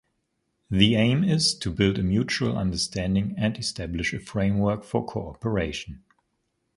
[0.71, 6.01] The aim is to build a mutual understanding and establish a framework for cooperation.